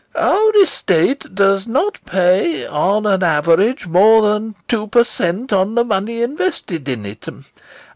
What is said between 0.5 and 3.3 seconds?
estate does not pay on an